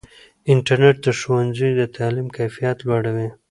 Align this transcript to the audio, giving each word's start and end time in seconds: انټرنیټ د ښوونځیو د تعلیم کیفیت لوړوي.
انټرنیټ 0.53 0.97
د 1.05 1.07
ښوونځیو 1.19 1.77
د 1.79 1.81
تعلیم 1.97 2.27
کیفیت 2.37 2.77
لوړوي. 2.87 3.29